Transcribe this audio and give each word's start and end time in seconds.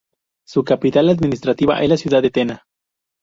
Su 0.47 0.63
capital 0.63 1.09
administrativa 1.09 1.79
es 1.83 1.89
la 1.89 1.95
ciudad 1.97 2.23
de 2.23 2.31
Tena. 2.31 2.65